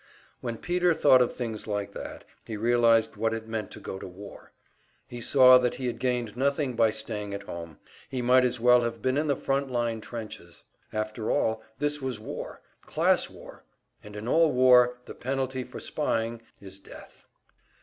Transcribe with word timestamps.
When 0.39 0.57
Peter 0.57 0.95
thought 0.95 1.21
of 1.21 1.31
things 1.31 1.67
like 1.67 1.91
that 1.91 2.23
he 2.43 2.57
realized 2.57 3.17
what 3.17 3.35
it 3.35 3.47
meant 3.47 3.69
to 3.69 3.79
go 3.79 3.99
to 3.99 4.07
war; 4.07 4.51
he 5.07 5.21
saw 5.21 5.59
that 5.59 5.75
he 5.75 5.85
had 5.85 5.99
gained 5.99 6.35
nothing 6.35 6.75
by 6.75 6.89
staying 6.89 7.35
at 7.35 7.43
home, 7.43 7.77
he 8.09 8.19
might 8.19 8.43
as 8.43 8.59
well 8.59 8.81
have 8.81 9.03
been 9.03 9.15
in 9.15 9.27
the 9.27 9.35
front 9.35 9.69
line 9.69 10.01
trenches! 10.01 10.63
After 10.91 11.29
all, 11.29 11.61
this 11.77 12.01
was 12.01 12.19
war, 12.19 12.61
class 12.83 13.29
war; 13.29 13.63
and 14.03 14.15
in 14.15 14.27
all 14.27 14.51
war 14.51 14.97
the 15.05 15.13
penalty 15.13 15.63
for 15.63 15.79
spying 15.79 16.41
is 16.59 16.79
death. 16.79 17.27